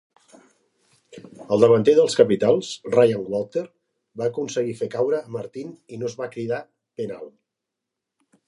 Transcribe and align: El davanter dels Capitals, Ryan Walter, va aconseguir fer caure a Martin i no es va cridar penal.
El 1.55 1.61
davanter 1.63 1.93
dels 1.99 2.15
Capitals, 2.21 2.71
Ryan 2.95 3.27
Walter, 3.35 3.65
va 4.23 4.31
aconseguir 4.33 4.75
fer 4.83 4.91
caure 4.97 5.21
a 5.27 5.31
Martin 5.39 5.77
i 5.97 6.01
no 6.01 6.11
es 6.13 6.21
va 6.23 6.33
cridar 6.37 6.65
penal. 7.03 7.31